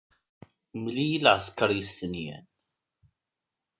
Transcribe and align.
Mel-iyi 0.81 1.19
lɛesker 1.25 1.69
yestenyan. 1.73 2.45